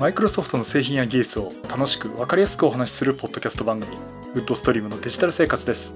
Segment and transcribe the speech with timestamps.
[0.00, 3.98] マイクロソフトの製品や技術を楽しく分かりやすくお話しするポッドキャスト番組
[4.32, 5.94] ウッドストリームのデジタル生活です。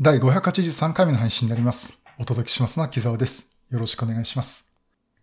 [0.00, 2.00] 第583回目の配信になります。
[2.18, 3.46] お届けしますのは木澤です。
[3.68, 4.64] よろしくお願いします。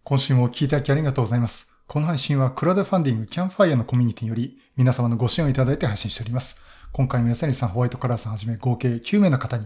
[0.03, 1.67] 今週も聞いていただきありがとうございます。
[1.87, 6.57] この配信はクラウドファンディングキャンファイアのコミュニティより皆様のご支援をいただいて配信しております。
[6.91, 9.65] 今回も安谷さん、ホワイトカラーさんはじめ合計9名の方に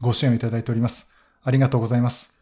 [0.00, 1.08] ご支援をいただいております。
[1.44, 2.33] ありがとうございます。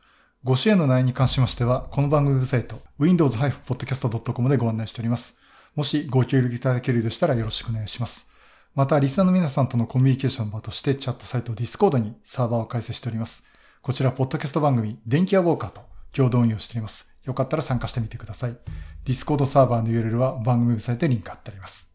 [0.45, 5.39] ご支援の内容に関しましては、この番組ウェブサイト、windows-podcast.com でご案内しております。
[5.77, 8.29] もしご協力いただけるようでしたらよろしくお願いします。
[8.75, 13.45] また、リスナーの皆さんとのコミュニケーションの場として、チャットサイト Discord にサーバーを開設しております。
[13.83, 17.15] こちら、ポッドキャスト番組、電気屋ウォーカーと共同運用しております。
[17.23, 18.57] よかったら参加してみてください。
[19.05, 21.89] Discord サーバーの URL は番組ウェブサイトにリンク貼ってあります。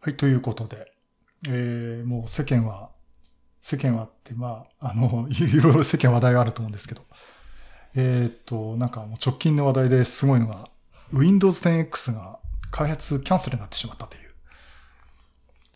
[0.00, 0.92] はい、ということで、
[1.48, 2.90] えー、もう世間は
[3.62, 7.02] 世間はって、まあ、あの、 いろいろ世間話題があると思うんですけど、
[7.94, 10.68] えっ、と、なんかもう直近の話題ですごいのが、
[11.12, 14.22] Windows 10X が開発キャンセルになってしまったという。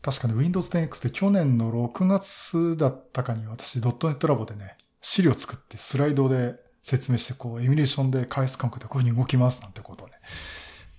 [0.02, 10.14] 確かに Windows 10X って去年の6月だったかに私、ドットネットラボでね、資料作ってスライドで説明して、こう、エミュレーションで開発環境でこういう風に動きますなんてことをね、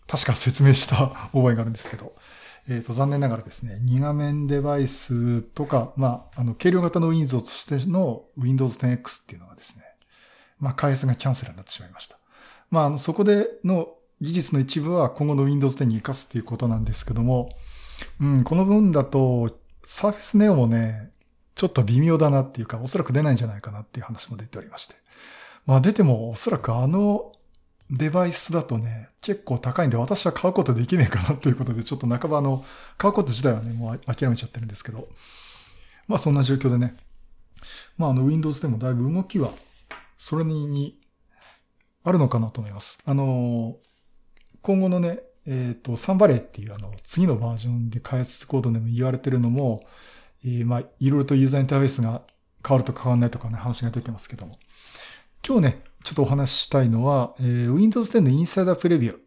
[0.08, 2.16] 確か説明した覚えがあるんですけど、
[2.70, 9.84] えっ、ー、と、残念ながらですね、2画面デバイスとか、まあ、あの、軽量型の Windows としての Windows 10X っていうのがですね、
[10.59, 12.18] まあ、開発がキャンセルになってしまいました。
[12.70, 17.50] まあ、あの、そこでの技術の一部は今後の Windows 10に活かすっていうことなんですけども、
[18.20, 19.50] うん、この分だと、
[19.86, 21.12] Surface Neo もね、
[21.56, 24.96] ちょっと微妙だなっていうか、おそらく出ないんじゃないかなっていう話も出ておりまして。
[25.66, 27.34] まあ出てもおそらくあの
[27.90, 32.66] デバイスだとね、結構高いんで私は買うことできねえかなということで、ちょっと半ばあの、
[32.98, 35.08] 買うこと自体はね、もう諦めちゃってるんですけど、
[36.08, 36.98] まあそんな状況でね、
[37.98, 39.52] まああの Windows でもだいぶ動きは、
[40.18, 41.00] それに、
[42.04, 43.00] あるのかなと思います。
[43.06, 43.78] あの、
[44.62, 49.86] 今後のね、えっ、ー、と、サンバレーっていうあの、次のバージョンで開発コードでも言われてるのも、
[50.44, 52.22] えー、まあ、いろいろとユーザーインターフェースが
[52.66, 54.58] 変わると変わらないとかね、話が出てますけども。
[55.46, 59.18] 今日ね、ちょっとお話ししたいのは、えー、Windows 10のインサイダープレビュー。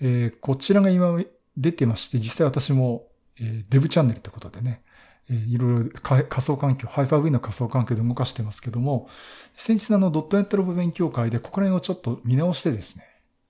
[0.00, 1.22] えー、こちらが今
[1.58, 4.82] 出てまして、実際私も、えー、デブチャンネルってことでね、
[5.28, 9.10] えー、いろいろ仮想環境、ハイファー V の仮想環境で動かしてますけども、
[9.56, 13.04] 先日のあのドットネットロボ勉強会でここら辺をちょっと見直してですね、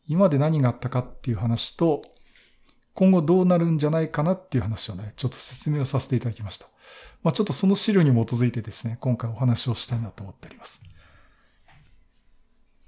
[0.09, 2.03] 今まで何があったかっていう話と、
[2.94, 6.66] 今後どうなるんじゃないかなっていう話をね、ちょっと説明をさせていただきました。
[7.22, 10.82] まあちょっとその資料に基づいてですね、今回お話をしたいなと思っております。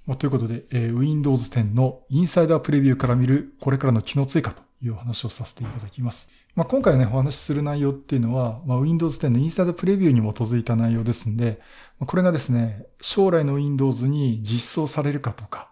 [0.08, 6.30] まあ、ということで、えー、Windows 10のインサイダープレビューから見るこれからの機能追加というお話をさせていただきます。
[6.54, 11.60] まあ、今回ね、お話しする内容っていうのは、まあ、Windows 10のインサイダープレビューに基づいた内容ですんで、
[12.00, 15.68] これがですね、将来の Windows に実装されるかとか、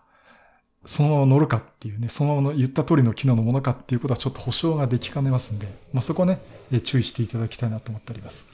[0.85, 6.41] そのまま乗るかっていうね、そのままの言った通りの機能のものかっていうことはちょっと保証ができかねますんで、まあ、そこはね、
[6.83, 8.45] 注意していただきたいなと思っております。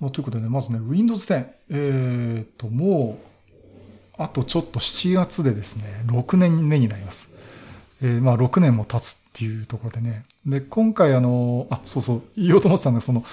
[0.00, 3.29] まあ、ということでね、まずね、Windows 10、えっ、と、もう、
[4.20, 7.30] あとちょっと7月でですね、6年目になります。
[8.02, 10.24] えー、まあ6年も経つっていうところでね。
[10.44, 13.24] で、今回あの、あ、そうそう、言おうと思ってたんだその、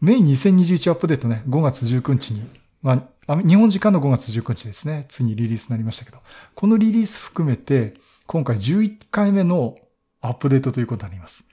[0.00, 2.48] メイン2021アップデートね、5月19日に、
[2.82, 6.18] まあ、日本時間の5月19日ですね、ついにリリースになりましたけど、
[6.54, 7.94] このリリース含めて、
[8.26, 9.76] 今回11回目の
[10.20, 11.45] アップデートということになります。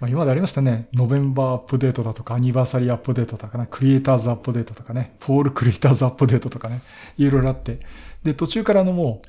[0.00, 0.88] まあ、今までありましたね。
[0.92, 6.82] November Update だとか、 Anniversary Update とかね、 Creators Update とかね、 Fall Creators Update とかね、
[7.16, 7.80] いろいろあって。
[8.24, 9.28] で、途中からあのもう、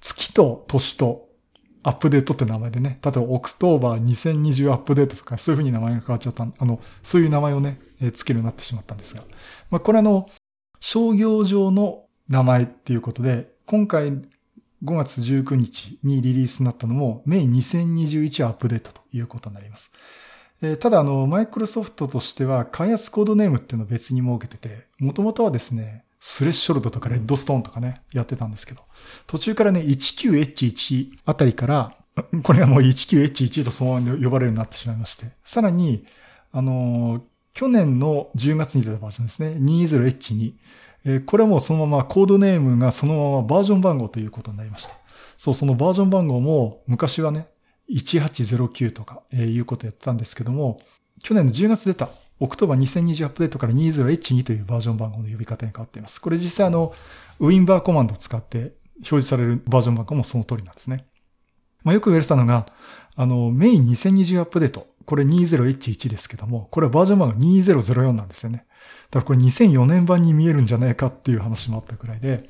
[0.00, 1.28] 月と年と
[1.82, 9.22] アップデートって名前でね、例えば October 2020 Update とか、そういうふうに名前が変わっちゃった、あの、そういう名前をね、えー、付けるようになってしまったんですが。
[9.70, 10.28] まあ、これあの、
[10.80, 14.20] 商業上の名前っていうことで、今回
[14.82, 19.90] 5月19日にリリースになったのも、メイン2021アップデートということになります。
[20.80, 28.82] ただ、あの、マイクロソフトとしては、開発コードネームっていうのを別に設けてて、もともとはですね、スレッショルドとかレッドストーンとかね、やってたんですけど、
[29.26, 31.96] 途中からね、19H1 あたりから、
[32.42, 36.04] これがもう 19H1 とそのまま呼ばれるようになってしまいまして、さらに、
[36.52, 37.24] あの、
[37.54, 40.52] 去年の10月に出たバージョンですね、20H2、
[41.04, 44.94] え、これもそのままコードネームがそのままバージョン番号ということになりました。
[45.36, 47.48] そう、そのバージョン番号も昔はね、
[47.90, 50.80] 1809とか、え、いうことやってたんですけども、
[51.22, 56.20] 去年の10月出た、オクトバ2020アップデートから 20H2 というバージョン番号の呼び方に変わっています。
[56.20, 56.94] これ実際あの、
[57.38, 61.06] ウィンバーコマンドを使って表示されるバージョン番号もその通りなんですね。
[61.82, 62.66] まあ、よく言われてたのが、
[63.16, 64.86] あの、メイン2020アップデート。
[65.06, 68.66] これ 20H1 ですけども、これはバージョン版が2004なんですよね。
[69.10, 72.48] だからこれ2004年版に見えるんじゃないかっていう話もあったくらいで、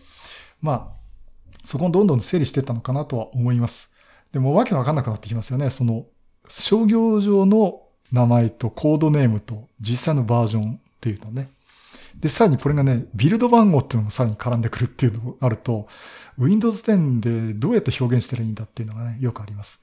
[0.61, 1.01] まあ、
[1.65, 3.91] そこをどんどん整理していったのかなとは思います。
[4.33, 5.71] でもわけわかんなくなってきますよね。
[5.71, 6.07] その、
[6.49, 7.83] 商業上の
[8.13, 11.51] 名前とコードネームと実際のバージョンっていうのね。
[12.19, 15.89] で、さらにこれがね、ビルド番号っていうのもさらに絡んでくるっていうのがあると、
[16.39, 19.83] Windows 10でどうやって表現したらいいんだっていうのがね、よくあります。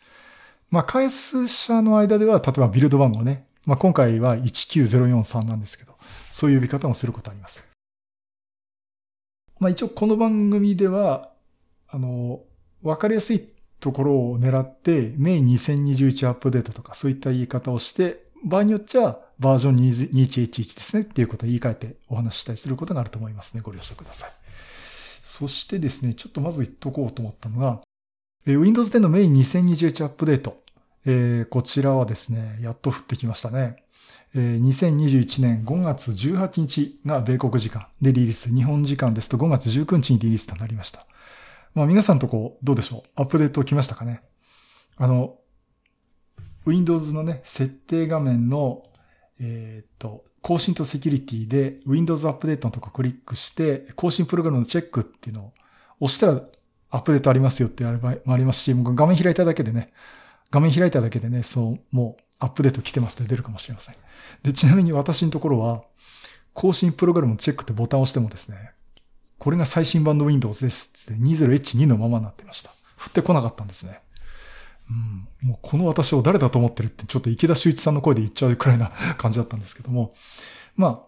[0.70, 3.47] まあ、開発者の間では、例えばビルド番号ね。
[3.68, 5.94] まあ、今回は19043なんですけど、
[6.32, 7.68] そういう呼び方もすることあります。
[9.60, 11.30] まあ、一応この番組では、
[11.90, 12.40] あの、
[12.82, 13.46] わかりやすい
[13.82, 23.62] ところを狙って、メイン2021アップデートとかそういった言い方をして、場合によっちゃバージョン2111ですねっていうことを言い換えてお話ししたりすることがあると思いますね。
[23.62, 24.32] ご了承ください。
[25.24, 27.82] そしてですね、ちょっとまず言っとこうと思ったのが、
[28.46, 30.64] Windows 10のメイン2021アップデート。
[31.10, 33.78] えー、こちらはですね、やっと降ってきましたね。
[34.36, 38.54] えー、2021年5月18日が米国時間でリリース。
[38.54, 41.06] 日本時間ですと5月19日にリリースとなりました。
[41.74, 43.10] まあ皆さんとこう、どうでしょう？
[43.16, 44.22] アップデート来ましたかね？
[44.98, 45.38] あの、
[46.66, 48.84] Windows のね、設定画面の、
[49.40, 55.54] えっ、と、更新とセキュリティで Windows アップデートのとこクリックして、更新プログラムのチェックっていうのを
[56.02, 56.42] 押したら
[56.90, 59.94] アップデートありますよってあれもありますし、画面開いただけでね、
[60.52, 63.96] 画面開いただけでね、そう、もうアップデート来てますって出るかもしれません。
[64.44, 65.84] で、ちなみに私のところは、
[66.54, 68.72] 更新プログラムチェックってボタンを押してもですね、
[69.38, 72.72] これが最新版の Windows ですって 20H2 のままになってました。
[72.98, 74.00] 降ってこなかったんですね。
[74.90, 80.14] うん、もうこの私を誰だと思ってるってちょっと池田修一さんの声で言っちゃうくらいな感じだったんですけども。
[80.76, 81.08] まあ、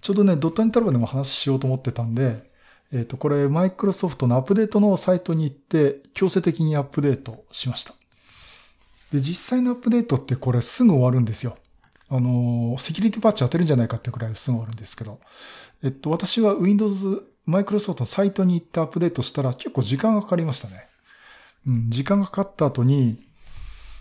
[0.00, 2.50] ちょうどね、ドットエンタルバでも話しようと思ってたんで、
[2.92, 7.94] えっ、ー、と、これ、マイクロソフトのアップデートのサイトに行って、強制的にアップデートしました。
[9.12, 11.56] で、実際のアップデートってこれすぐ終わるんですよ。
[12.08, 15.20] あの、セキュリティパッチ当てるんじゃないかってくらいすぐ終わるんですけど。
[15.82, 20.86] えっと、私は Windows、マイクロソフトのサイトに行ってアップデートしたら結構時間がかかりましたね。
[21.66, 23.22] うん、時間がかかった後に、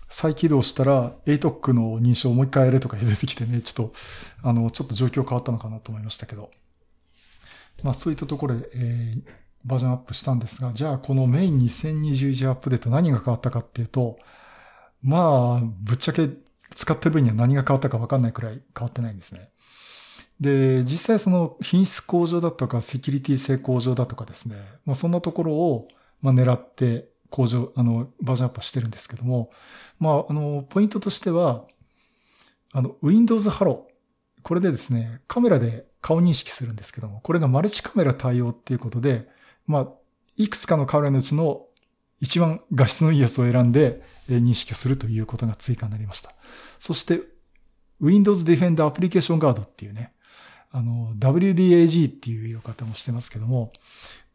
[0.09, 3.93] 再起動したら ATOC の認証をもう一回やれとか出てきてね、ちょっと、
[4.41, 6.49] あの、ちょっと状況変わったのかなと思いましたけど。
[7.83, 9.21] まあそういったところで、えー、
[9.65, 14.17] バージョンアップしたんですが、じゃあこのメイン2021アップデート何が変わったかっていうと、
[15.01, 16.29] まあ、ぶっちゃけ
[16.75, 19.49] 使ってる分には何が変わったかわかんないくらい変わってないんですね。
[20.39, 24.55] で、実際その品質向上だとかセキュリティ性向上だとかですね、
[24.85, 25.87] まあそんなところを、
[26.21, 29.51] まあ、狙って向上、あの、バージョンアップしてるんですけども、
[29.99, 31.65] まあ、あの、ポイントとしては、
[32.71, 33.83] あの、Windows Hello。
[34.41, 39.27] これでですね、カメラで顔認識するんですけども、これがマルチカメラ対応っていうことで、
[39.67, 39.87] まあ、
[40.37, 41.67] いくつかのカメラのうちの
[42.21, 46.33] 一番画質のいいやつを選んで認識するということが追加になりました。
[46.79, 47.21] そして、
[48.01, 50.13] Windows Defender Application Guard っていうね、
[50.71, 53.71] あの、WDAG っていう色方もしてますけども、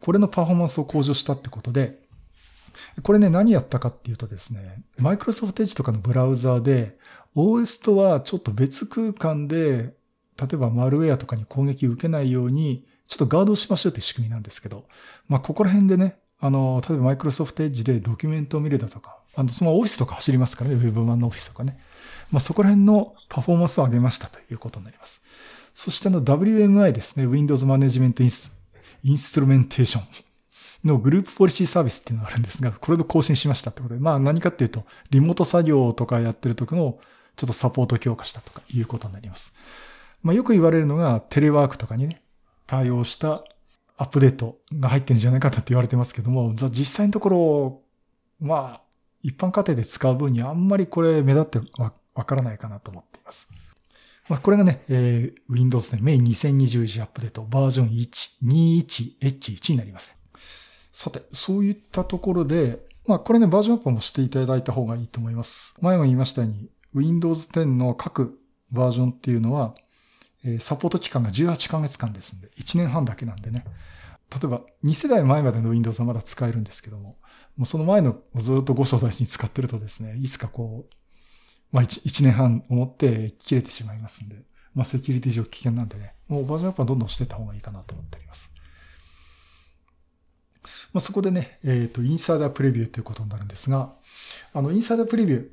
[0.00, 2.02] これのパフォーマンスを向上したってことで、
[3.02, 6.98] これね、何やったかっていうとですね、Microsoft Edge とかのブラウザーで、
[7.37, 9.94] OS とはちょっと別空間で、
[10.37, 14.87] 例えばマルウェアとかに攻撃を受けないように、ちょっとガードをしましょうっていう仕組みなんですけど、
[15.28, 21.79] まあ、ここら辺でね、あの、例えば Microsoft Edge でドキュメントを見るだとか、あの、そのオフィスとか走りますからね、Web 版のオフィスとかね。
[22.31, 25.23] まあ、そこら辺のパフォーマンスを上げましたということになります。
[25.75, 28.23] そしてあの WMI ですね、Windows Management
[29.02, 30.00] Instrumentation
[30.85, 36.99] のグループポリシーサービスっていうのがあるんですが、これで更新しましたってことで、まあ何かっていうと、リモート作業とかやってる時の
[37.37, 39.54] ちょっとサポート強化したとかいうことになります。
[40.23, 42.21] まあよく言われるのが、テレワークとかにね、
[42.66, 43.45] 対応した
[43.96, 47.82] アップデートが入ってるんじゃないかって言われてますけども、実際のところ、
[48.40, 48.80] まあ、
[49.22, 53.48] 一般家庭で使う分にあんまりこれ目立ってわからないかなと思っています。
[54.28, 60.12] まあ、これがね、えー、Windows ね、メイン2021アップデートバージョン1、21H1 になります。
[60.92, 65.74] さて、そういったところで、まあこれね、バージョンアップもしていただいた方がいいと思います。
[65.80, 68.38] 前も言いましたように、Windows 10の各
[68.70, 69.74] バージョンっていうのは、
[70.44, 73.64] えサポート期間が18ヶ月間ですんで、1年半だけなんでね。
[74.30, 77.16] 例えば、2世代前までの Windows はまだ使えるんですけども、
[77.56, 80.94] もうその前のずっと5章大に使ってるとですね、いつかこう、
[81.72, 84.36] まあ 1, 1年半思って切れてしまいますんで、
[84.74, 88.50] まあセキュリティ上危険なんでね、もうバージョンアップはどんどんしてた方がいいかなと思っております。
[90.92, 93.92] まあ、そこでね、えっ、ー、と、インサイダープレビューということになるんですが、
[94.52, 95.48] あの、インサイダープレビュー、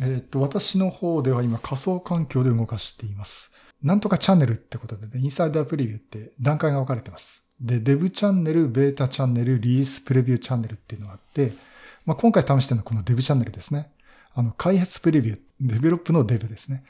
[0.00, 3.52] えっ、ー、と、私の方では今仮想環境で動かしています。
[3.82, 7.44] なんとかチャンネルってことでね、インサイダープレビューって段階が分かれてます。
[7.60, 11.52] で、デブチャンネル、ベータチャンネル、リリースプレビューチャンネルっていうのがあって、
[12.06, 13.90] まあ、今回試してるのはこのデブチャンネルですね。
[14.34, 16.84] あの、開発プレビュー、デベロップのデブですね。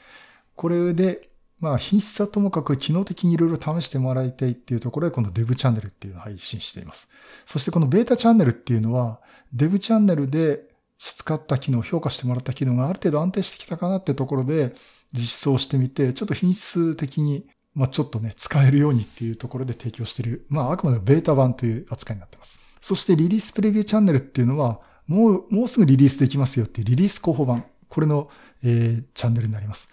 [0.55, 1.29] これで、
[1.59, 7.09] まあ、品質はともかく機能的にいろいろ試してもらいたいっていうところで、このデブチャンネルっていうのを配信しています。
[7.45, 9.19] そしてこのベータチャンネルっていうのは、
[9.53, 10.61] デブチャンネルで
[10.97, 14.73] 使った機能、評価してもらった機能がある程度安定してきたかなってところで、
[15.13, 22.59] 実装してみて、ちょっと品質的に、まあちょっとね、使えるようにっていうところで提供している、まああくまでベータ版という扱いになってます。
[22.81, 27.65] そしてリリースプレビューチャンネルっていうのは、もう、もうすぐリリースできますよっていうリリース候補版。
[27.89, 28.29] これの、
[28.63, 29.89] えー、チャンネルになります。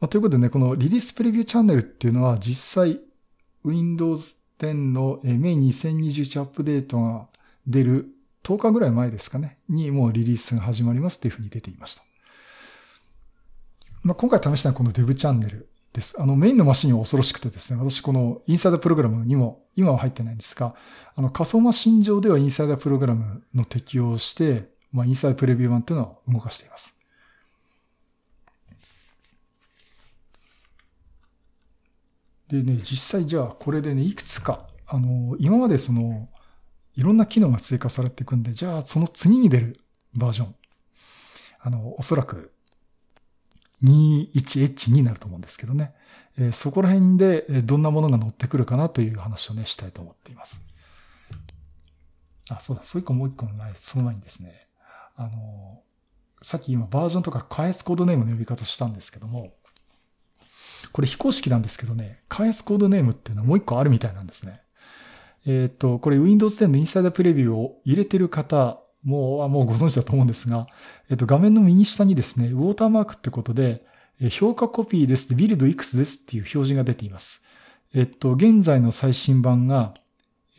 [0.00, 3.00] まあ、ということでね、このリリースプレビューチャンネルっていうのは実際
[3.64, 7.28] Windows 10のメイン2021アップデートが
[7.66, 8.08] 出る
[8.44, 12.02] 10日ぐらい前ですかね、にもうリリースが始まりますっていうふうに出ていました。
[14.02, 16.20] まあ、今回試したのはこの Dev チャンネルです。
[16.20, 20.74] あの、メインのマシンは恐ろしくてですね、私このインサイダープログラムにも、今は入ってないんですが、
[21.14, 26.96] あの、仮想マシン上ではインサイダープログラムの適用をして、まあ、インサイダープレビュー版というのを動かしています。
[32.48, 36.28] でね、実際じゃあこれでね、いくつか、あの、今までその、
[36.94, 39.80] いろんな機能が追加されていくんで、じゃあその次に出る
[40.12, 40.54] バージョン。
[41.60, 42.51] あの、おそらく
[43.84, 45.94] 21H になると思うんですけどね。
[46.38, 50.60] え、そこら辺でどんなものが乗ってくるかなという話をね、したいと思っています。
[52.50, 54.68] あ、そうだ、そう一個もう一個の前、その前にですね、
[55.16, 55.82] あの、
[56.42, 59.54] さっき今バージョンとか開発コードネームの呼び方したんですけども、
[60.92, 64.60] これ非公式なんですけどね、開発コードネームっていうのはもう一個あるみたいなんですね。
[65.46, 70.66] えっ、と、これ Windows 10のインサイダープレビューを入れてる方、もう、もうご存知だと思うんですが、
[71.10, 73.84] えっ、と、画面の右下にですね、ウォーターマークってことで、
[74.30, 77.42] 評価コピーです、ビルドいくつですっていう表示が出ています。
[77.94, 79.94] えっと、現在の最新版が、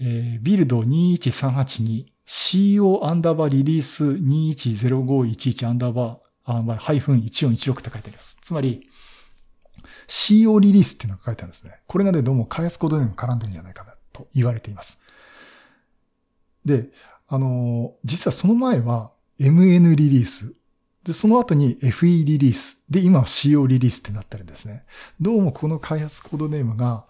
[0.02, 8.38] えー、ビルド21382 CO アンダーバーリリース210511アンダーバー、あハイフン1416って書いてあります。
[8.42, 8.88] つまり、
[10.08, 11.80] CO リリースっていうのが書いてあるんですね。
[11.88, 15.00] これがね、どうも開発コードでも絡んでるんじゃないかなと言われています。
[16.66, 16.90] で、
[17.34, 20.54] あの、実はその前は MN リリース。
[21.04, 22.78] で、その後に FE リリース。
[22.92, 24.86] で、今は CO リリースってなってるんですね。
[25.20, 27.08] どうもこの開発コードネームが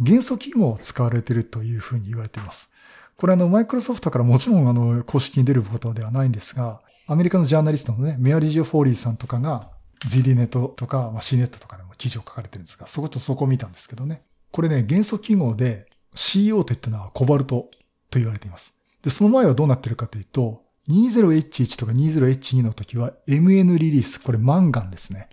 [0.00, 2.70] 元素記号を使われてるというふうに言われています。
[3.18, 9.68] これあの、マイクロソフトからもちろんあの、公式に出ることではないんですが、アメリカのジャーナリストのね、メアリジオ・フォーリーさんとかが
[10.06, 14.22] ZDNet とか、まあ、CNET とかでも記事を書かれてるんですが、そことそこを見たんですけどね。
[14.52, 17.68] これね、元素記号で CO って言ったのはコバルト
[18.08, 18.75] と言われています。
[19.06, 25.28] で、その前はどうなってるかというと、20H1 とか 20H2 の時は MN リリース、これマンガンですね。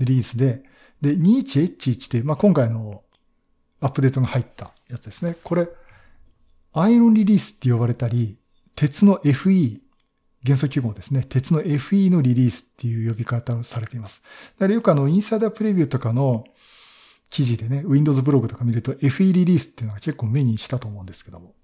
[0.00, 0.64] リリースで、
[1.00, 3.04] で、21H1 って、まあ、今回の
[3.80, 5.36] アップデートが入ったやつですね。
[5.44, 5.68] これ、
[6.72, 8.36] アイロンリリースって呼ばれたり、
[8.74, 9.78] 鉄の FE、
[10.42, 11.24] 元素記号ですね。
[11.28, 14.24] 鉄の FE のリリースっていう呼び方をされています。
[14.56, 16.44] だからよくあの、インサイダープレビューとかの
[17.30, 21.54] 記事でね、Windows ブログとか見ると FE リリースっていうのは結構目にしたと思うんですけども。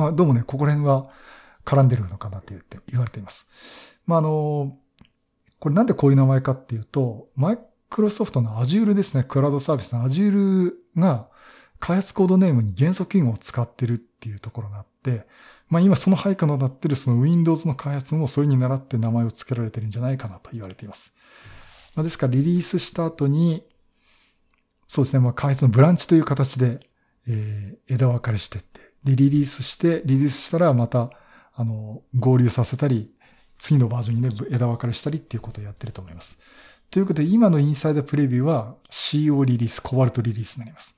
[0.00, 1.04] まあ、どうもね、ここら辺は
[1.66, 3.46] 絡んでるのかなって言って言われています。
[4.06, 4.78] まあ、あの、
[5.58, 7.58] これなんでこういう名前かっていうと、マイ
[7.90, 11.28] クロソフトの Azure ですね、クラウドサービスの Azure が
[11.80, 15.26] 開発コードネームに元素記号を使ってるっていうところがあって、
[15.68, 21.12] まあ今その配下のなってるその Windows の開発もそれに倣って名前を付けられてるんじゃないかなと言われています。
[21.94, 23.62] まあ、ですからリリースした後に、
[24.88, 26.80] そうですね、まあ開発のブランチという形で、
[27.28, 31.10] えー、枝分かれしてって、で、リリースして、リリースしたらまた、
[31.54, 33.12] あの、合流させたり、
[33.58, 36.38] 次のバージョンにね、枝分かれしたりっていうことをやってると思います。
[36.90, 40.94] ということで、今のインサイダープレビューは CO リリース、コバルトリリースになります。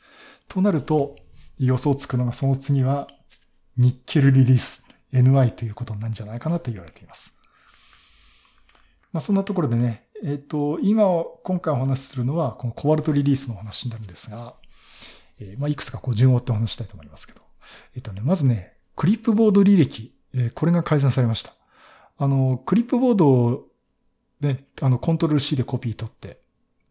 [0.49, 1.17] となると、
[1.59, 3.09] 予想つくのがその次は
[3.77, 4.83] ニッケルリリース
[5.13, 7.35] NY ということになるんじゃないかなと言われています。
[9.13, 11.05] まあ、そんなところでね、えっ、ー、と、今、
[11.43, 14.55] 今回お話しするのは、このコバルトリリースの話になるんですが、
[15.39, 17.43] えー、まあ、いくつかこう順を追ってお話したいと思いますけど、
[17.95, 21.53] えっ、とね、まずね、クリップボード履歴、え、これが改ざんされました。
[22.19, 23.67] あの、クリップボードを
[24.41, 26.41] ね、あの、コントロール C でコピー取って、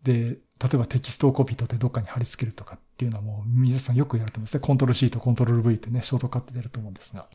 [0.04, 4.60] で、例えばテキストをコピー取ってどっかに貼り付けるとかっていうのはもう皆さんよくやると思うんですね。
[4.60, 7.28] コントロール C とコントロール V ってね、ショートカットでやると思うんですが。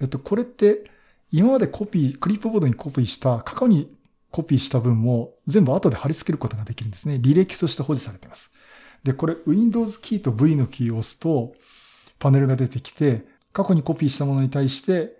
[0.00, 0.84] えっと、これって
[1.32, 3.92] 今までコピー、クリップボードにコピーした、過去に
[4.30, 7.16] コピーした分も全部後で貼り付けることができるんですね。
[7.16, 8.50] 履歴として保持されています。
[9.02, 11.54] で、これ Windows キーと V のキーを押すと
[12.22, 15.16] パネルが出てきて、過去にコピーしたものに対して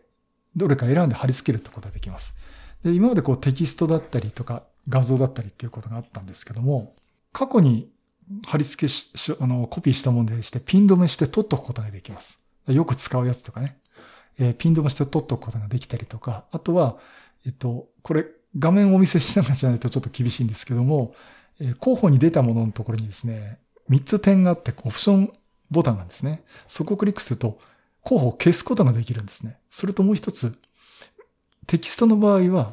[0.55, 2.33] どれか選んで貼り付けるってことができます。
[2.85, 6.95] で、今までこうテキストだったりとか画像だったりっていうことがあったんですけども、
[7.33, 7.91] 過去に
[8.47, 12.39] 貼り付けし、あの、コピーしたものでして、ピン止めして取っとくことができます。
[12.69, 13.79] よく使うやつとかね。
[14.39, 16.99] えー、ピン止めして取っておくことができたりとか、あとは、
[17.45, 21.15] えっと、これ画面をお見せしながらじゃないとちょっと厳しいんですけども、
[21.61, 23.59] えー、候補に出たもののところにですね、
[23.91, 25.33] 3つ点があってオプション
[25.73, 26.43] ボタンなんですね。
[26.69, 27.59] そこをクリックすると、
[28.03, 29.59] 候補を消すことができるんですね。
[29.71, 30.55] それともう一つ、
[31.67, 32.73] テキストの場合は、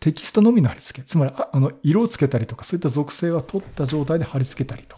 [0.00, 1.06] テキストのみの貼り付け。
[1.06, 4.96] つまり、あの、色をつけたりとか、そういった属性は取った状態で貼り付けたりと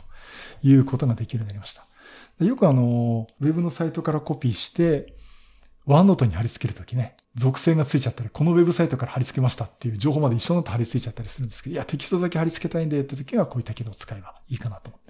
[0.62, 1.87] いうことができるようになりました。
[2.44, 5.14] よくあの、ウェブのサイトからコピーして、
[5.87, 15.04] ワンノートに貼り付けるときね、属性がついちゃったり、このウェブサイトから貼り付けましたっていう情報まで一緒になって貼り付いちゃったりするんですけど、いや、テキストだけ貼り付けたいんでって時は、こういった機能を使えばいいかなと思って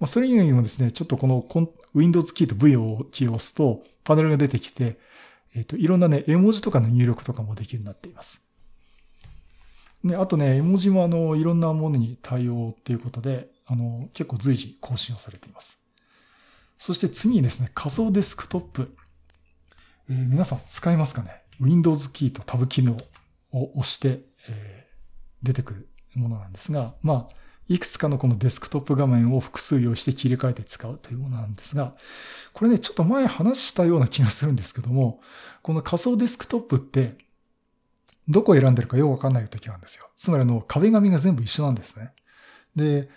[0.00, 0.04] ま。
[0.04, 1.46] あ、それ以外にもですね、ちょっとこの
[1.94, 4.98] Windows キーと V をキーを押すと、パネルが出てきて、
[5.54, 8.40] えっ、ー、と、いろんなね、絵文字とかの入力とかもできるようになっています。
[10.02, 15.78] ね、あとね、絵文字もあの、いろんなものに対応っていうことで、あの、結構随時更新をされています。
[16.78, 18.96] そして次にですね、仮想デスクトップ。
[20.10, 22.96] えー、皆さん使いますかね ?Windows キーとタブ機能
[23.52, 27.34] を押して、えー、出てくるものなんですが、まあ、
[27.72, 31.94] いくつかのこのデスクトップ画面を複数用意して切り替えて使うというものなんですが、
[32.52, 35.20] これね、ちょっと前話したような気がするんですけども、
[35.62, 37.16] この仮想デスクトップって、
[38.28, 40.06] どこを選んでるかよくわかんない時があるんですよ。
[40.16, 42.12] つまりあの、壁紙が全部一緒なんですね。
[42.76, 43.08] で、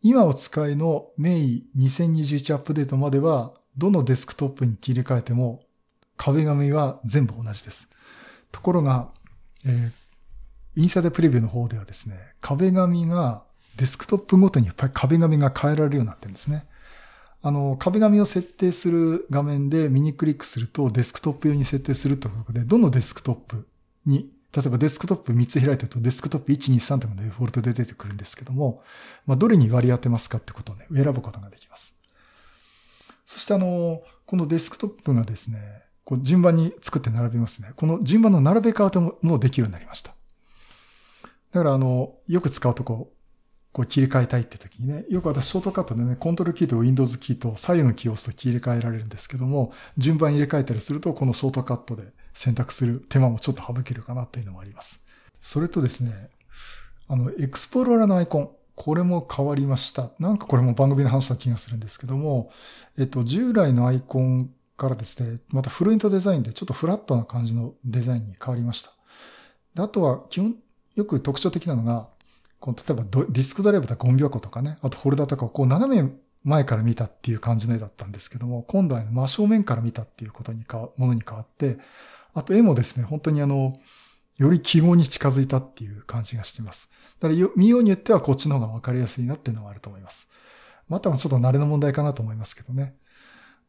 [0.00, 5.62] 今お使いのメイ2021アップデートまでは、どのデスクトップに切り替えても、
[6.16, 7.88] 壁紙は全部同じです。
[8.50, 9.10] ところが、
[9.66, 9.92] えー、
[10.80, 13.44] インサイドプレビューの方ではですね、壁紙が
[13.78, 16.66] デスクトップごとにやっぱり壁紙が変えられるようになってるんですね。
[17.40, 23.68] あの、壁紙を設定する画面で右クリックするとデスクトップ用に設定するということで、どのデスクトップ
[24.04, 28.82] に、例えばデスクトップ3つ開いてるとデスクトップ1、2、3というのがデフォルトで出てくるんですけども、
[29.26, 31.94] まあ、どれに割り当てますかってことをね、選ぶことができます。
[33.24, 35.58] そしてあの、このデスクトップがですね、
[36.04, 37.72] こう順番に作って並びますね。
[37.76, 40.14] この順番の並べ方ももうできるようになりました。
[41.52, 43.17] だからあの、よく使うとこう
[43.78, 55.04] こう切り替えたいって時にね、よく私ショートカットでね、コントロールキーと Windows キーと左右のキーを押すと切り替えられるんですけども、順番入れ替えたりすると、このショートカットで選択する手間もちょっと省けるかなというのもあります。
[55.40, 56.28] それとですね、
[57.06, 60.10] あの、エクスプローラーのアイコン、これも変わりました。
[60.18, 62.50] なんかこれも番組で話した気がするんですけども、
[62.98, 68.90] えっと、従来のアイコンからですね、またフルイントデザインでちょっとフラットな感じのデザインに変わりました。
[69.76, 70.56] であとは、基本、
[70.96, 72.08] よく特徴的なのが、
[72.60, 76.10] この例えばディスクドライブとかゴンビョコとかね、あとフォルダーとかをこう斜め
[76.44, 81.78] 前から見たっていう感じの絵だったんですけども、今度は真正面から見たっていうことにか、ものに変わって、
[82.34, 83.74] あと絵もですね、本当にあの、
[84.38, 86.90] より記号に近づいたっていう感じがしています。
[87.20, 90.28] だから見ようによってはこっちの方がわかりやすいなっていうのはあると思います。
[90.88, 92.94] またはちょっと慣れの問題かなと思いますけどね。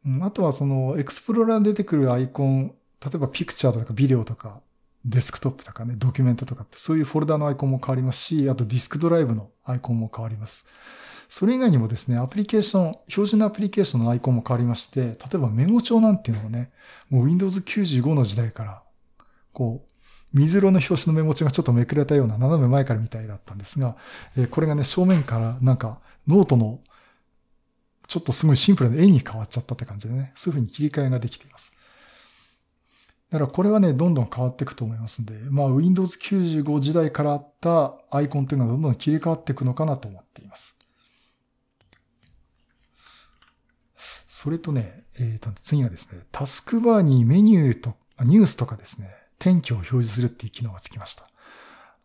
[0.06, 4.62] うん、あとはそのエクスプローラーに出てくるアイコン、例えばピクチャーとかビデオとか、
[5.05, 10.65] デスクトップとかね、ドキュメントとかって、そういうフォルダのアイコンも変わりますし、あとディスクドライブのアイコンも変わります。
[11.29, 16.71] それ以外にもですね、アプリケーション、標準のアプリケーションのアイコンも変わりまして、例えばメモ帳なんていうのもね、
[17.09, 18.83] もう Windows 95の時代から、
[19.53, 19.89] こう、
[20.33, 23.95] 水色の表紙のメモ帳がちょっとめくれたような斜め前からみたいだったんですが、
[24.38, 26.79] えこれがね、正面からなんかノートの
[28.07, 31.71] ちょっとすごいシンプルな絵に変わっちゃったって感じでね、そういう風に切り替えができています。
[33.31, 40.75] だからこれはね、どんどん変わっていくと思いますんで、まあ Windows 95時代からあったアイコンっていうのはどんどん切り替わっていくのかなと思っています。
[44.27, 51.29] それとね、えっ、ー、と、次はですね、タスクバーにメニューと、ニュースとかですね、天気を表示するっていう機能がつきました。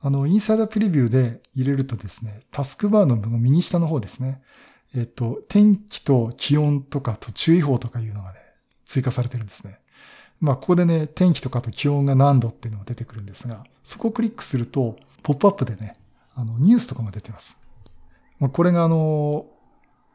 [0.00, 4.42] あの、インサイダープレビューで入れるとですね、タスクバーの右下の方ですね、
[4.94, 8.38] えっ、と、天気と気温とかと注意報とかいうのがね、
[8.84, 9.78] 追加されてるんですね。
[10.40, 15.94] まあ、ここでね、天気とかと気温が何度っていうのが出てくるんですが、そこをクリックすると、ポップアップでね、
[16.34, 17.56] あの、ニュースとかも出てます。
[18.38, 19.46] まあ、これがあの、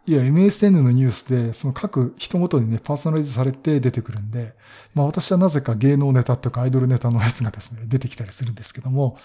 [0.05, 4.55] いや、MSN のニュースで、その各人ごとにね、パーソナライズされて出てくるんで、
[4.95, 9.19] まあ私はなぜか芸能ネタとかアイドルネタのやつがですね、出てきたりするんですけども、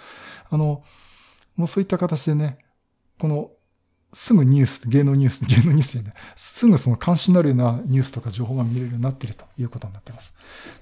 [0.51, 0.83] あの、
[1.57, 2.59] もうそういった形でね、
[3.19, 3.51] この
[4.15, 10.35] すぐニュース、芸能ニュース、芸能ニュースじゃない、すぐその関心のあるようなニュースとか情報が見れるようになっているということになっています。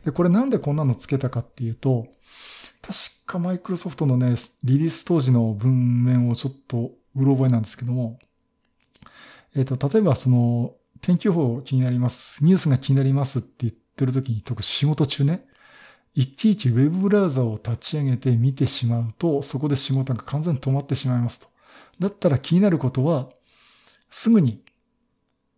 [0.05, 2.07] で、これなんでこんなのつけたかっていうと、
[2.83, 8.18] 確かマイクロソフトのね、リリース当時の文面をちょっとうろ覚えなんですけども、
[9.57, 15.47] えっ、ー、と、例えばその、天気予報気になります、ニュースが気になりますって言ってる時に、特に仕事中ね、
[16.14, 21.51] いちいちウェブブラウザを立ち上げて見てしまうと、そこで仕事が完全に止まってしまいますと。
[21.98, 23.28] だったら気になることは、
[24.11, 24.62] すぐに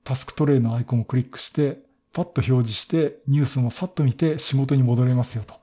[0.05, 1.79] タスクトレイのアイコンをクリックして、
[2.13, 5.55] パッと表示してニュースもさっと見て仕事に戻れますよと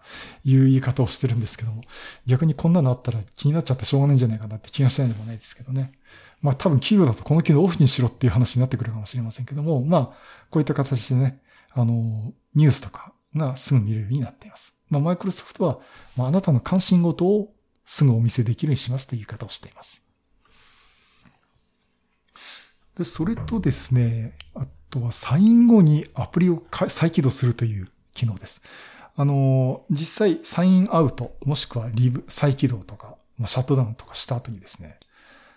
[0.43, 1.81] いう言い方をしてるんですけども、
[2.25, 5.93] 逆にこんなのあったら気になっちゃってしょうがないんじゃないかなって気がしないでもないですけどね。
[6.41, 10.05] まあ多分企業だとこの機能オフにしろっていう話になってくるかもしれませんけども、まあ
[10.49, 14.73] こういった形でね、あの、ニュースとかがすぐ見れるようになっています。
[14.89, 15.79] まあマイクロソフトは、
[16.17, 17.53] まあ、あなたの関心事を
[17.85, 20.01] すぐお見せできるようにしますという言い方をしています。
[22.97, 28.61] で、それとですね、あとはサイン後にアプリを再起動するという機能です。
[29.15, 34.99] あの、実際サインアウト、もしくはリブ、再起動とか、まあ、シャットダウンとかした後にですね、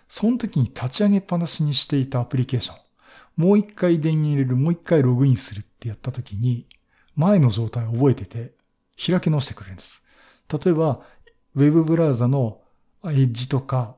[0.07, 2.77] その時に立ち上げっぱなしにしていたアプリケーション、
[3.37, 6.65] もう一回電源入れる、もう一回ログインするってやった時に、
[7.15, 8.53] 前の状態を覚えてて、
[9.03, 10.03] 開き直してくれるんです。
[10.51, 11.01] 例えば、
[11.55, 12.59] ウェブブラウザの
[13.05, 13.95] エッジとか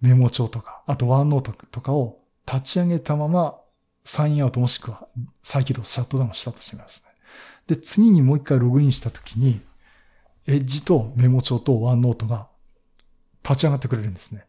[0.00, 3.58] メモ帳とか、あとワンノートとかを立ち上げたまま
[4.04, 5.08] サインアウトもしくは
[5.42, 7.10] 再起動、シャットダウンしたとしますね。
[7.66, 9.60] で、次にもう一回ログインしたときに、
[10.46, 12.48] エッジとメモ帳とワンノートが
[13.42, 14.46] 立ち上がってくれるんですね。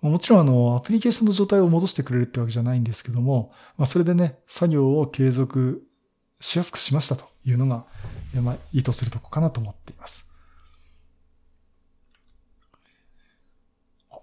[0.00, 5.84] もちろんあの、アプリケーションの状態を戻してくれるってわけじゃないんですけども、まあ、それでね、作業を継続
[6.40, 7.84] しやすくしましたというのが、
[8.42, 10.31] まあ、意図するとこかなと思っています。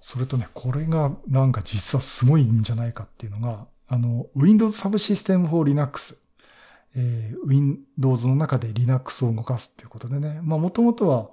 [0.01, 6.21] それとね、これがなんか実はすごいんじゃないかっていうのが、あの、Windows Subsystem for Linux。
[6.95, 10.39] えー、Windows の中で Linux を動かすっていうことでね。
[10.43, 11.29] まあ、もともとは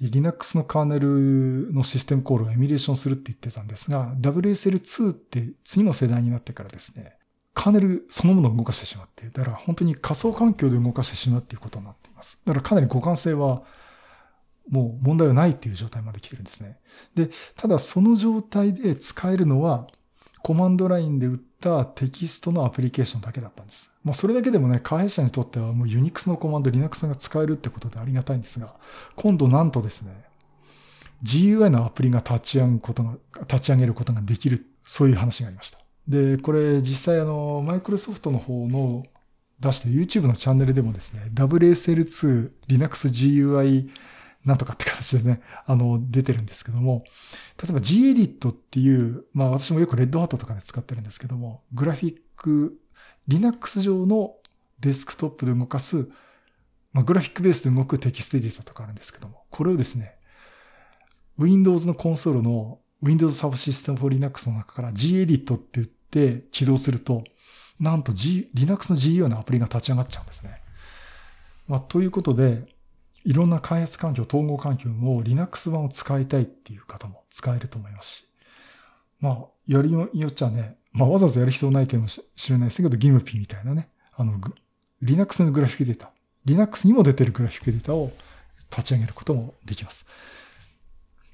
[0.00, 7.16] Linux のカーネルのシステムコールをエミュレーションするって言ってたんですが、WSL2 って次の世代になってからですね、
[7.54, 12.40] カーネルそのものを動かしてしまって、だから本当に仮想環境で動かしてしまうっていうことになっています。
[12.44, 13.62] だからかなり互換性は
[14.70, 16.78] もう問題はないっていう状態まで来てるんですね。
[17.14, 19.86] で、ただその状態で使えるのは、
[20.42, 23.90] コマンドラインで打ったテキストのアプリケーションだけだったんです。
[24.04, 28.74] まあそれだけでもね、開発者にとってはもう Unix のコマンド、Linux が使えるってことでありがたいんですが、
[29.16, 30.12] 今度なんとですね、
[31.24, 35.78] GUI のアプリが立ち上げることが、立ち上げることができる、そういう話がありました。
[36.06, 39.04] で、これ実際あの、マイクロソフトの方の
[39.58, 43.88] 出して YouTube のチャンネルでもですね、WSL2 Linux GUI
[44.46, 47.04] なんとかって形でね、あの、出てるんですけども、
[47.62, 52.78] 例えば Gedit っていう、まあ私もよくレッドハットとかで使ってるんですけども、グラフィック、
[53.26, 54.36] Linux 上の
[54.78, 56.08] デスクトップで動かす、
[56.92, 60.16] まあグラフィックベースで動くテキストエディターとかあるんですけども、これをですね、
[61.38, 67.24] Windows のコンソールの Windows Subsystem for Linux の中から Gedit って言って起動すると、
[67.80, 70.62] なんと G、Linux の GUI のアプリが立ち上がっちゃうんですね。
[71.68, 72.75] まあ、ということで、
[73.26, 78.24] いろんな開発環境、統合環境も Linux 版を使いたいっていう方も使えると思いますし。
[79.20, 84.40] まあ、やりよっちゃね、まあわざわざやる必要ないかもしれないですけど、GIMP みたいなね、あの、
[85.02, 86.12] Linux のグラフィックデータ、
[86.44, 88.12] Linux にも出てるグラフィックデータを
[88.70, 90.06] 立ち上げることもできます。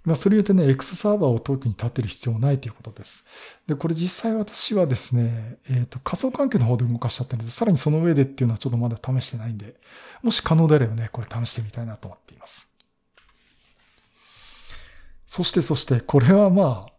[0.04, 3.24] まあ、それ言うとね、X サーバーを遠くに立てる必要ないということです。
[3.68, 9.76] で、これ実際私はですね、えっ、ー、と、仮想環境の方で動かしちゃったので、さらにその上でっていうのはちょっとまだ試してないんで、
[10.22, 12.68] もし可能であればね、これ試してみたいなと思っています。
[15.26, 16.92] そして、そして、これはまあ、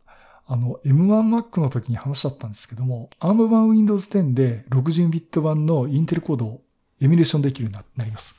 [0.45, 6.61] あの、M1Mac の時に話しちゃったんですけども、ARM 版 Windows 10で60ビット版のインテルコードを
[7.01, 8.35] エミュレーションできるようになります。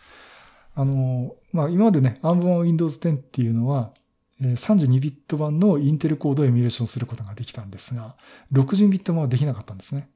[0.75, 3.93] あの、まあ、今までね、ARM 版 Windows 10っていうのは、
[4.41, 8.17] 32ビット版のインテルコードをエミュレーションすることができたんですが、
[8.53, 10.09] 60ビット版はできなかったんですね。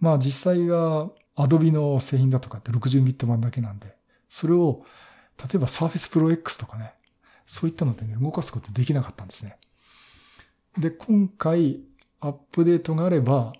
[0.00, 3.94] まあ実際が Adobe の製品だとかって60ビット版だけなんで、
[4.28, 4.84] それを
[5.38, 6.94] 例えば Surface Pro X とかね、
[7.46, 9.56] そういったのでね、動かすことできなかったんですね。
[10.78, 11.80] で、今回
[12.20, 13.52] アップデートがあれば、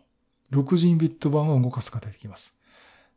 [0.53, 2.55] 60ビット版を動かすことができます。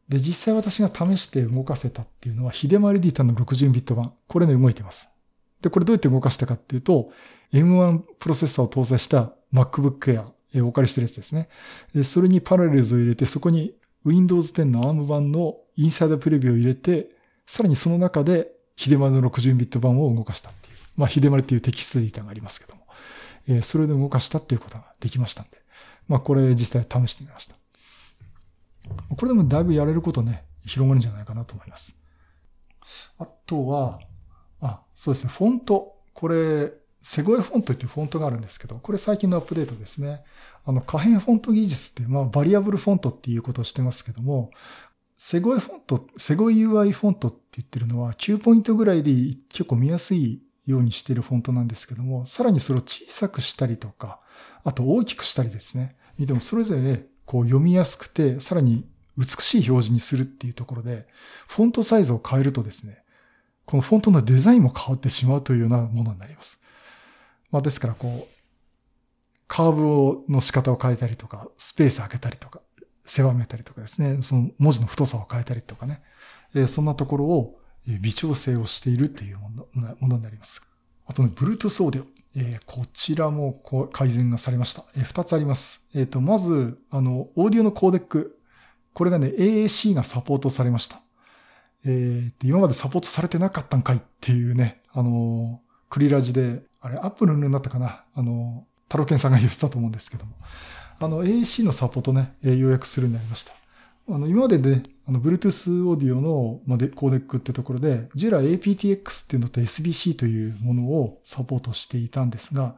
[0.09, 4.13] で、実際私が試して動かせたっていうのは、ヒデマリディタの60ビット版。
[4.27, 5.09] これね、動いてます。
[5.65, 7.11] で、これどうやって動かしたかっていうと、
[7.51, 11.49] M1 プロセッサーを搭載した MacBook Air、えお借りしてるやつですね。
[11.95, 13.73] で、それにパラレルズを入れて、そこに
[14.05, 17.09] Windows 10の ARM 版のインサイドプレビューを入れて、
[17.47, 20.75] さらにその中で、ヒデマルの60ビット版を動かしたっていう。
[20.97, 22.85] まあ、ヒデマルっていうテキストデータがありますけども。
[23.47, 25.57] えー、それで動かしたっていうことができましたんで。
[26.07, 27.55] まあ、これ実際試してみました。
[29.15, 31.95] これでもだいぶやれることね、広がるんじゃないかなと思います。
[33.17, 33.99] あとは、
[34.65, 35.29] あ、そうですね。
[35.29, 35.95] フォント。
[36.13, 40.23] これ、セゴエフォントっていうフォントがあるんですけど、これ最近のアップデートですね。
[40.65, 44.49] あの、可変フォント技術って、まあ、バリアブルフォントっていうことをしてますけども、
[45.17, 49.11] セゴエフォント、セゴ UI フォントって言ってるのは9ポイントぐらいで
[49.49, 54.19] 結構見やすいようにしてるフォントなんですけども、さらにそれを小さくしたりとか、
[54.63, 55.95] あと大きくしたりですね。
[56.19, 61.07] でもそれぞれ、こう読みやすくて、さらに美しい表示にするっていうところで、
[61.47, 63.03] フォントサイズを変えるとですね、
[63.65, 66.59] このフォントのデザインも変わってしまうというようなものになります。
[67.51, 68.35] まあですからこう、
[69.47, 72.61] カーブの仕方を変えたりとか、スペース開けたりとか、
[73.05, 76.01] 狭めたりとかですね、その文字の太さを変えたりとかね、
[76.55, 77.59] えそんなところを
[78.01, 79.49] 微調整をしているというも
[80.01, 80.65] のになります。
[81.05, 82.05] あとね、Bluetooth オーディオ。
[82.37, 83.61] え、こちらも
[83.93, 84.83] 改善がされました。
[84.97, 85.85] えー、二つあります。
[85.95, 88.39] えっ、と、まず、あの、オーディオのコーデック。
[88.93, 91.01] これがね、AAC がサポートされました。
[91.85, 100.33] えー、今までサポートされてなかったんかいっていうね、あのクリラジで、あれ、アップルになったかなあのタロケンさんが言ってたと思うんですけども。
[100.99, 103.53] あの、AC のサポートね、要約するようになりました。
[104.07, 112.75] あの、今までで、あの、Bluetooth オーディオの、まで、コーデックってところで、従来 APTX っていうのと SBC というものをサポートしていたんですが、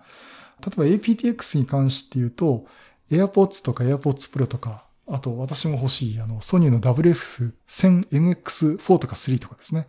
[0.61, 2.65] 例えば APTX に関して言うと、
[3.11, 9.87] AirPods とか AirPods Pro とか、あと私も欲しい、あの、ソニーの WF1000MX4 とか3とかですね。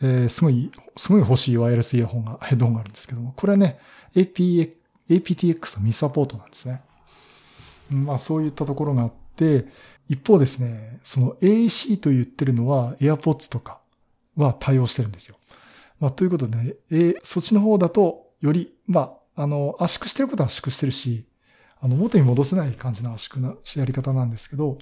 [0.00, 3.78] えー、すごい、すごい欲しいワイヤレスイヤホンが、ヘッドホンがあるんですけども、これはね、
[4.14, 6.82] APTX の未サポートなんですね。
[7.90, 9.66] まあそういったところがあって、
[10.08, 13.80] 一方ですね、その AC と言ってるのは AirPods とか
[14.36, 15.36] は対応してるんですよ。
[16.00, 21.24] まあということで、ね、えそっちの方だとより、まあ、あの、圧縮してることは圧縮してるし、
[21.80, 24.78] あの、元に戻せない感じの圧縮のやり方なんですけど、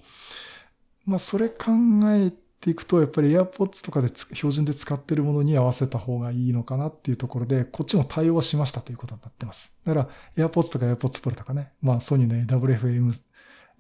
[1.05, 1.73] まあそれ考
[2.07, 9.75] えていくと、やっぱり AirPods とかで標準で使ってるものに合わせた方がいいのかなっていうところで、こっちも対応しましたということになってます。
[9.85, 13.13] だから AirPods とか AirPods Pro とかね、まあソニーの WFM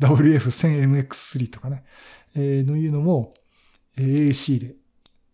[0.00, 1.85] WF1000MX3 とかね、
[2.35, 3.33] えー、のいうのも
[3.98, 4.74] AAC で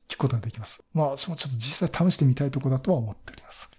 [0.09, 0.85] 聞くことができます。
[0.95, 3.71] まあ、私もちょっと実際試してみたいところだとは思っております。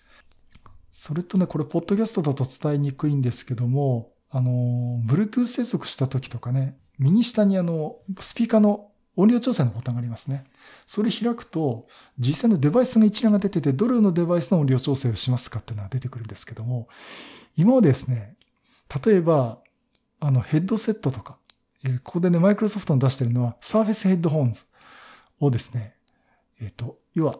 [0.93, 10.43] それとね、これ、ポッドキャストだと伝えにくいんですけども、あの、Bluetooth 接続した時とかね、右下にあの、スピーカーの音量調整のボタンがありますね。
[10.85, 11.87] それ開くと、
[12.19, 16.87] 実際のデバイスの一覧が出てて、どれのデバイスの音量調整をしますかっていうのが出てくるんですけども、
[17.57, 18.35] 今はですね、
[19.03, 19.57] 例えば、
[20.19, 21.39] あの、ヘッドセットとか、
[21.83, 24.61] え、ここでね、マイクロソフトの出してるのは、サーフェスヘッドホンズ
[25.39, 25.95] をですね、
[26.61, 27.39] えっ、ー、と、要は、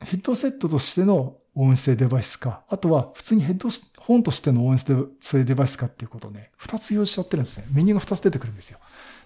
[0.00, 3.68] ヘッドセットとしての音声デバイスか、あとは普通にヘッド
[4.02, 4.78] ホンとしての音
[5.20, 7.66] 声デバイスかっていうことをね、二つ用意しちゃってるんですね。
[7.72, 8.78] メニューが二つ出てくるんですよ。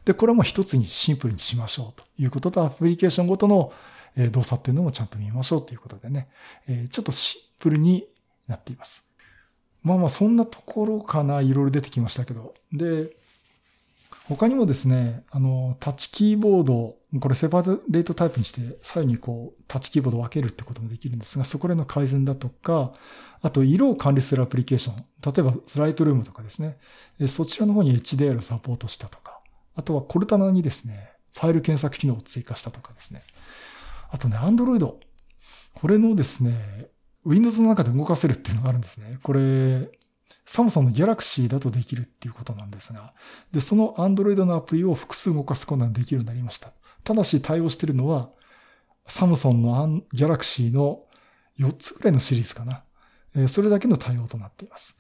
[0.05, 3.73] で、これもう一つにシンプルにしましょうということと、アプリケーションごとの
[4.33, 6.29] 動作っていうのもちゃんと見ましょうということでね、
[6.91, 8.07] ちょっとシンプルに
[8.49, 9.05] なっています。
[9.83, 12.55] まあまあそんなところかな、いろいろ出てきましたけど。
[12.73, 13.17] で、
[14.29, 22.93] 他にもですね、あの、タッチキーボード、これセパレートタイプにして、左右にこう、タッチキーボードを分けるってこともできるんですが、そこでの改善だとか、
[23.41, 24.97] あと、色を管理するアプリケーション。
[24.97, 26.79] 例えば、スライトルームとかですね。
[27.29, 29.41] そちらの方に HDR をサポートしたとか、
[29.77, 33.23] あとはコルタナにですね、ファイル検索機能を追加したとかですね。
[34.11, 34.95] あとね、Android。
[35.75, 36.89] これのですね、
[37.25, 39.19] Windows の中で動かせるっていうのがあるんですね。
[39.23, 39.91] これ、
[40.47, 43.13] サムソンの Galaxy だとできるっていうことなんですが、
[43.53, 46.73] で、その Android のアプリを複数動かすことができるようになりました。
[47.05, 48.31] ただし対応しているのは、
[49.09, 51.03] サムソンの Galaxy の
[51.59, 52.85] 4つぐらいのシリーズかな。
[53.49, 54.97] それだけの対応となっています。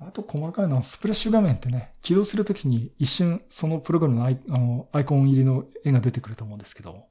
[0.00, 7.06] あと細かいのはスプレッシュ画面ってね、起動するときに一瞬そのプログラムのアイあのアイコン入りの絵が出てくると思うんですけど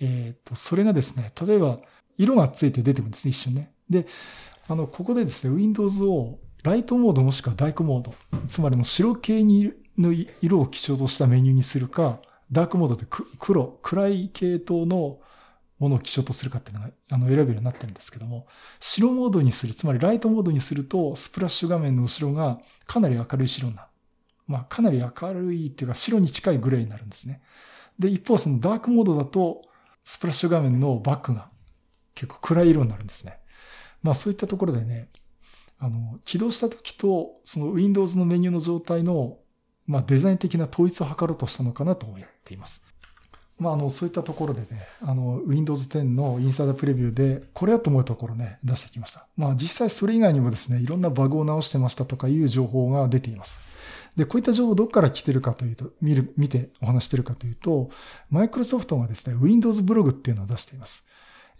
[0.00, 1.78] えっ、と、それがですね、例えば
[2.16, 3.70] 色がついて出てくるんですね、一瞬ね。
[3.88, 4.06] で、
[4.70, 8.14] あの、ここでですね、Windows をライトモードもしくはダークモード、
[8.46, 12.20] つまりの白系にの色を基調としたメニューにするか、
[12.52, 13.04] ダークモードで
[13.40, 15.18] 黒、暗い系統の
[15.80, 18.46] ものを基調とするかっていうのが、あの、選べるようになってるんですけども、
[18.78, 23.88] 白モードにする、つまりライトモードにすると、スプラッシュ画面の後ろがかなり明るい白になる。
[24.46, 27.42] まあ、かなり明るいっていうか、白に近いグレーになるんですね。
[27.98, 29.62] で、一方、そのダークモードだと、
[30.04, 31.50] スプラッシュ画面のバックが
[32.14, 33.40] 結構暗い色になるんですね。
[34.02, 35.08] まあそういったところでね、
[35.78, 39.38] あの、起動した時と、その Windows のメニューの状態の、
[39.86, 42.82] まあデザイン的な統一を図ろうとしたのかなと思っています。
[43.58, 44.66] まああの、そういったところでね、
[45.00, 49.26] あの、Windows 10のインサイダープレビューで、これやと思うところね、出してきました。
[49.36, 53.58] まあ実際それ以外にもですね、いろんなバグを直してましたとかいう情報が出ています。
[54.16, 57.90] で、こういった情報どこから来てるかというと、見る、見てお話してるかというと、
[58.28, 61.06] マイクロソフトがですね、Windows ブログっていうのを出しています。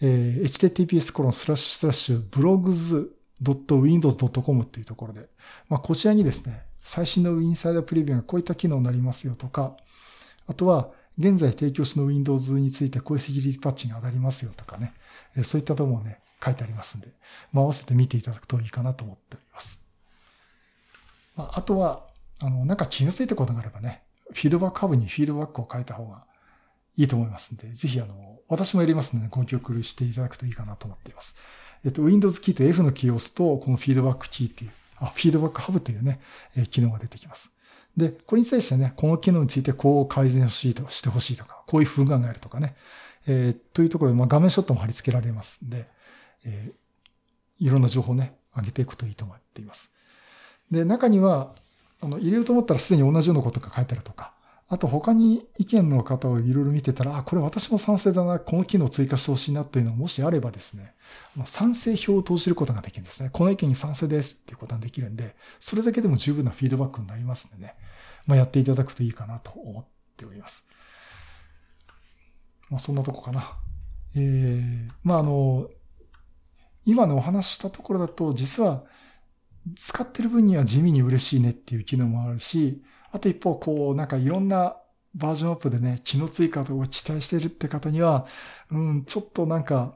[0.03, 5.29] えー、https コロンスラッシュスラッシュ blogs.windows.com っていうところで、
[5.69, 9.77] まあ、こちらにですね、最新のインサイダープレビューがこういった機能になりますよとか、
[10.47, 14.95] あとは、現在提供しの Windows についてこういうセキュリティパッチが上がりますよとかね、
[15.37, 17.09] えそういったとこもね、書いてありますんで、
[17.53, 19.83] まあ、合わせて見ていただくといいかなと思っております。
[21.37, 22.07] まあ、あとは、
[22.39, 26.25] あの、なんか気がついたことがあればね、フィードバックハブにフィードバックを変えた方が
[27.01, 31.35] いいと思いますんで、ぜひあの、私もやりますので、ご協力していただくといいかなと思っています。
[31.83, 36.21] えっと、Windows キーと F のキーを押すと、このフィードバックキーっていう、あ、フィードバックハブというね、
[36.57, 37.51] え、機能が出てきます。
[37.97, 42.77] で、これに対してね、この機能についてこう改善しいとしてほしいとか、こういう不具合があるとかね、
[43.27, 45.89] えー、というところで、まあ、画面ショットも貼り付けられますんで、
[46.45, 49.91] えー、いろんな情報ね、上げていくといいと思っています。
[50.71, 51.55] で、中には、
[52.03, 54.35] あの、入れようと思ったらすでに同じようなことが書いてあるとか、
[54.73, 60.95] あと他に意見の方をいろいろ見てたら、あ、これ私も賛成だな、この機能追加してほしいなというのがもしあればですね、
[61.45, 63.31] 賛成票を投じることができるんですね。
[63.33, 67.75] この意見に賛成ですっていうことができるんで、それだけでも十分なフィードバックになりますんでね、
[68.29, 69.85] まあ、やっていただくといいかなと思っ
[70.17, 70.65] ております。
[72.71, 73.57] まあ、そんなとこかな。
[74.15, 75.69] えー、まあ、あの、
[76.85, 78.85] 今のお話したところだと、実は、
[79.75, 84.77] 使ってる分には地味に嬉しいねっていう機能もあるし、あと一方、こう、なんかいろんな
[85.15, 88.27] バージョンアップでね、機能追加を期待してるって方には、
[88.71, 89.95] うん、ちょっとなんか、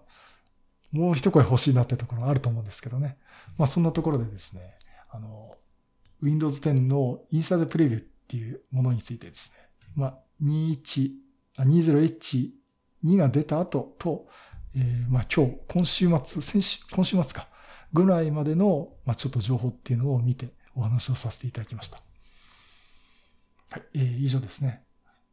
[0.93, 3.19] もう一声欲しいなってところあると思うんですけどね。
[3.59, 4.75] まあそんなところでですね、
[5.11, 5.57] あの、
[6.23, 11.11] Windows 10のインサイドプレビューっていうものについてですね、まあ21、
[11.59, 14.27] 20H2 が出た後と、
[14.77, 17.49] えー、まあ今日、今週末、先週、今週末か、
[17.93, 21.99] ぐらいまでの、まあちょっと情報っていうのを見てお話をさせていただきました。
[23.75, 24.85] はい、えー、以上ですね。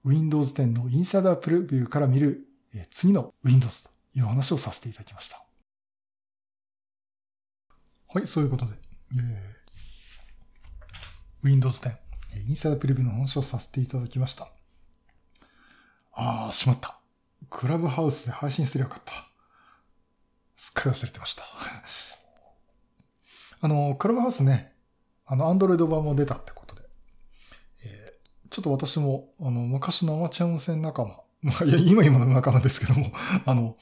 [0.04, 5.46] Windows 10のインサイダープレビューから見る、えー、次の Windows という話をさせていただきました。
[8.12, 8.72] はい、そういうことで、
[9.16, 11.92] えー、Windows 10、
[12.50, 14.48] インサイダープレビューの話をさせていただきました。
[16.14, 16.98] ああ、しまった。
[17.52, 19.14] クラブハウスで配信すればよかった。
[20.58, 21.44] すっかり忘れてました。
[23.62, 24.74] あの、クラブハウスね、
[25.28, 26.61] あの、アンドロイド版も出たってこと
[28.52, 33.12] ちょっと私も、あの、昔のアマチュア無線仲間、いや、今今の仲間ですけども、
[33.48, 33.78] あの、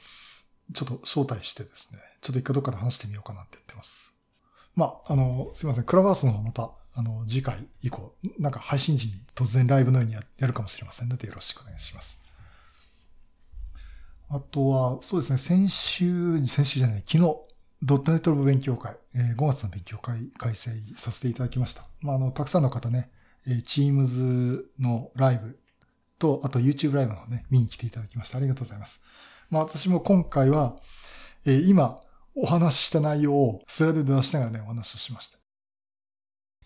[0.72, 4.12] ちょっと招待してですね、ちょっと一回どっかで話してみようかなって言ってます。
[4.76, 12.22] まあ、あの、すいません、クラブハウスの方また、あの、次回以降、なんか配信時に突然ライブのようにやるかもしれませんので、よろしくお願いします。
[14.28, 17.18] あとは、そうですね、先週、先週じゃない、昨日、
[17.82, 21.82] ドットネットの勉強会、えー、5月の勉強会開催させていただきました。
[22.02, 23.10] まあ、あの、たくさんの方ね、
[23.46, 25.58] Teams のライブ
[26.18, 28.38] と、あと YouTube ライブのね、見に来ていただきました。
[28.38, 29.02] ありがとうございます。
[29.50, 30.76] まあ私も今回は、
[31.44, 31.98] えー、今
[32.34, 35.38] お話しした内容をスライドで出しながらね、お話をしました。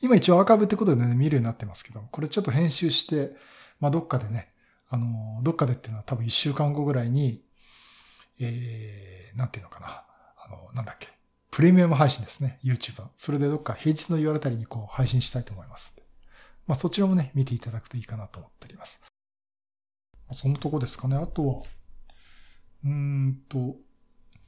[0.02, 3.34] 今一応アーカイブってことでね、見るようになってますけど、これちょっと編集して、
[3.80, 4.52] まあどっかでね、
[4.88, 7.42] あの、どっかでっていうのは多分一週間後ぐらいに、
[8.40, 10.04] えー、なんていうのかな。
[10.44, 11.08] あの、なんだっけ。
[11.50, 12.58] プレミアム配信ですね。
[12.64, 13.04] YouTube。
[13.16, 16.03] それでどっか平日の夜あたりにこう配信したいと思います。
[16.66, 19.00] まあそちらもね、見ていただくといいかなと思っております。
[20.32, 21.16] そのとこですかね。
[21.16, 21.62] あとは、
[22.84, 23.76] うんと、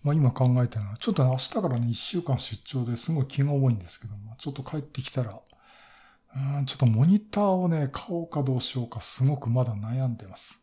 [0.02, 5.40] まあ今考えてるのは、ちょっと明日からね、一週間出張ですごい気が重いんですけども、ちょっと帰ってきたら、
[6.36, 10.60] うん、ちょっとモニターをね、買おうかどうしようか、すごくまだ悩んでます。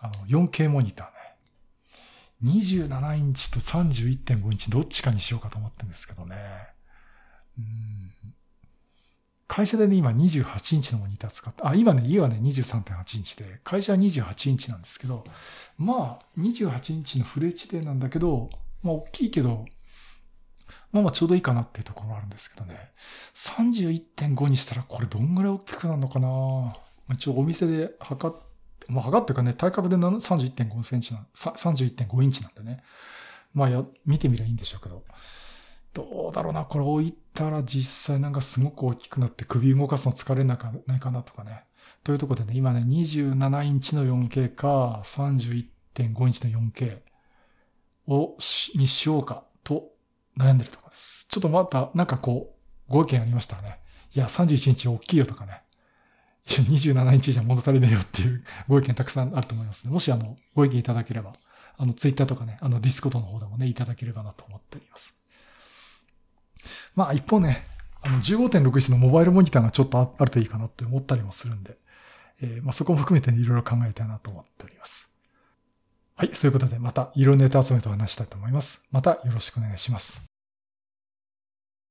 [0.00, 1.20] あの、4K モニターね。
[2.42, 6.36] 27インチと31.5インチどっちかにしようかと思ってるんですけどね。
[7.58, 8.34] うん
[9.52, 15.24] 会社でね、今28インチのモニター使って、あ、今ね、家はね、23.8インチで、会社は28インチなんですけど、
[15.76, 18.48] まあ、28インチのフル HD なんだけど、
[18.84, 19.66] まあ、大きいけど、
[20.92, 22.92] まあまあちょうどいいかなっていうところがあるんですけどね。
[23.34, 26.76] 31.5にしたらこれどんぐらい大きくなるのかな？
[27.12, 28.36] 一応お店で測っ
[28.78, 32.84] て、まあ測っていうかね、体格で31.5センチな、31.5インチなんでね。
[33.52, 35.04] まあや、見てみりゃいいんでしょうけど。
[35.92, 41.64] どうだろうな、これ置いたら実際なんかすごく大きくなって首動かすの疲れなかないかなとかね。
[42.04, 47.00] というところでね、今ね、27インチの 4K か、31.5インチの 4K
[48.06, 49.90] をしにしようかと
[50.38, 51.26] 悩んでるところです。
[51.28, 52.54] ちょっとまた、なんかこ
[52.88, 53.80] う、ご意見ありましたらね。
[54.14, 55.62] いや、31インチ大きいよとかね。
[56.48, 59.92] いや、27インチじゃ物足りねえよっていう ご意見たくさんあると思いますね。
[59.92, 61.32] もしあの、ご意見いただければ、
[61.76, 65.19] あの、ツイッターとかね、あの、 Discord の方でもね、いただければなと思っております。
[66.94, 67.64] まあ一方ね、
[68.02, 71.76] あの15.6インチのモバイルモニターがちょっとあるといいかなって思ったりもするんで、
[72.42, 75.10] えー、まあそこも含めて、いろいろ考えたいなと思っております。
[76.16, 78.84] はい、そういうことでまた色ネタ集めと話したいと思います。
[78.90, 80.29] またよろしくお願いします。